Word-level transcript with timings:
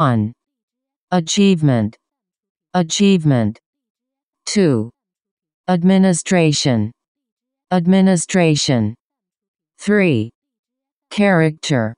1. 0.00 0.32
Achievement. 1.10 1.96
Achievement. 2.72 3.58
2. 4.46 4.90
Administration. 5.66 6.92
Administration. 7.72 8.94
3. 9.78 10.30
Character. 11.10 11.94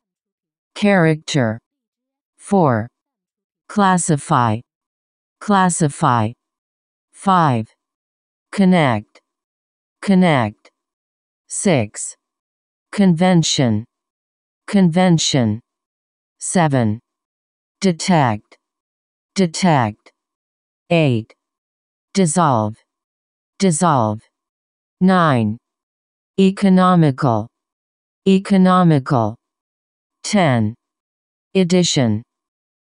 Character. 0.74 1.58
4. 2.38 2.88
Classify. 3.68 4.60
Classify. 5.38 6.32
5. 7.12 7.66
Connect. 8.50 9.20
Connect. 10.00 10.70
6. 11.48 12.16
Convention. 12.92 13.84
Convention. 14.66 15.60
7. 16.38 16.98
Detect. 17.80 18.58
Detect. 19.34 20.12
8. 20.90 21.32
Dissolve. 22.12 22.76
Dissolve. 23.58 24.20
9. 25.00 25.56
Economical. 26.38 27.48
Economical. 28.28 29.34
10. 30.24 30.74
Edition. 31.54 32.22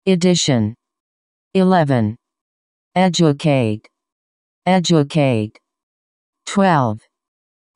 Edition. 0.05 0.75
11. 1.53 2.17
Educate. 2.93 3.87
Educate. 4.65 5.57
12. 6.45 6.99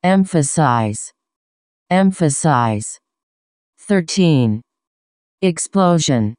Emphasize. 0.02 1.10
Emphasize. 1.88 2.98
13. 3.78 4.60
Explosion. 5.40 6.34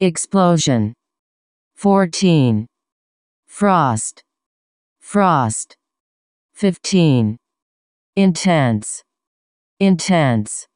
Explosion. 0.00 0.92
14. 1.76 2.66
Frost. 3.46 4.22
Frost. 5.00 5.74
15. 6.52 7.38
Intense. 8.14 9.02
Intense. 9.80 10.66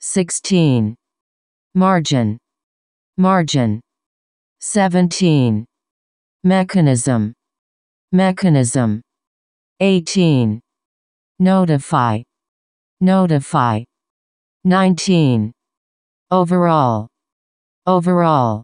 16. 0.00 0.94
Margin. 1.74 2.36
Margin. 3.16 3.80
17. 4.60 5.64
Mechanism. 6.44 7.32
Mechanism. 8.12 9.00
18. 9.80 10.60
Notify. 11.38 12.22
Notify. 13.00 13.84
19. 14.64 15.52
Overall. 16.30 17.11
Overall. 17.84 18.62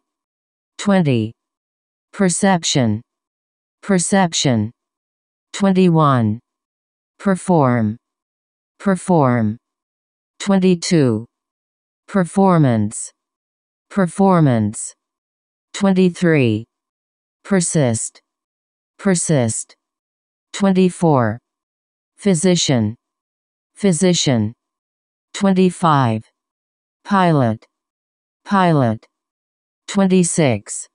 20. 0.78 1.33
Perception. 2.12 3.02
Perception. 3.83 4.70
21. 5.55 6.38
Perform. 7.19 7.96
Perform. 8.78 9.58
22. 10.39 11.27
Performance. 12.06 13.11
Performance. 13.91 14.94
23. 15.74 16.64
Persist. 17.42 18.20
Persist. 19.00 19.74
24. 20.52 21.41
Physician. 22.19 22.94
Physician. 23.74 24.55
25. 25.34 26.22
Pilot. 27.05 27.66
Pilot. 28.44 29.08
26. 29.89 30.86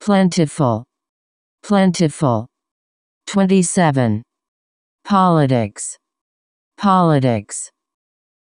Plentiful. 0.00 0.84
Plentiful. 1.64 2.46
27. 3.26 4.22
Politics. 5.04 5.98
Politics. 6.78 7.70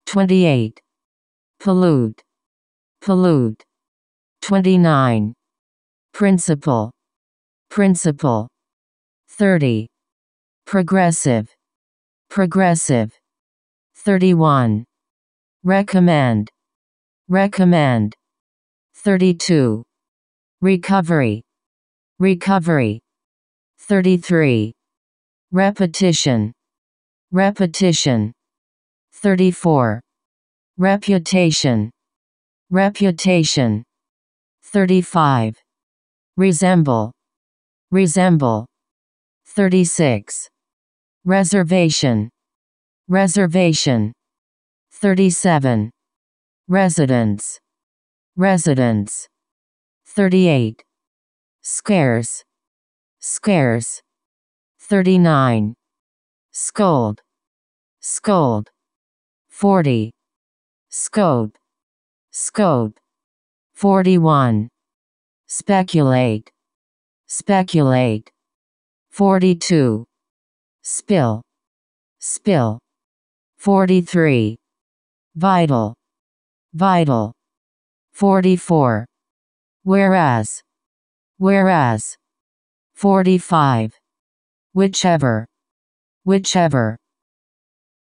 28. 0.07 0.81
Pollute. 1.61 2.21
Pollute. 3.01 3.63
29. 4.43 5.33
Principle. 6.13 6.91
Principle. 7.71 8.49
30. 9.29 9.87
Progressive. 10.67 11.55
Progressive. 12.29 13.13
31. 13.95 14.85
Recommend. 15.63 16.49
Recommend. 17.29 18.15
32. 19.05 19.85
Recovery. 20.61 21.43
Recovery. 22.19 23.01
33. 23.79 24.73
Repetition. 25.53 26.53
Repetition. 27.31 28.33
34. 29.13 30.01
Reputation. 30.79 31.91
Reputation. 32.71 33.85
35. 34.65 35.55
Resemble. 36.37 37.13
Resemble. 37.93 38.67
36. 39.47 40.49
Reservation. 41.25 42.29
Reservation. 43.07 44.13
37. 44.91 45.91
Residence. 46.67 47.61
Residence. 48.39 49.27
38. 50.07 50.85
Scarce. 51.61 52.45
Scarce. 53.19 54.01
39. 54.79 55.75
Scold. 56.53 57.21
Scold. 58.01 58.71
40. 59.49 60.13
Scope. 60.89 61.59
Scope. 62.31 62.97
41. 63.75 64.69
Speculate. 65.49 66.49
Speculate. 67.27 68.31
42. 69.11 70.05
Spill. 70.85 71.43
Spill. 72.21 72.79
43. 73.59 74.57
Vital. 75.35 75.95
Vital. 76.73 77.33
44. 78.19 79.07
Whereas. 79.85 80.61
Whereas. 81.39 82.17
45. 82.97 83.95
Whichever. 84.75 85.47
Whichever. 86.25 86.97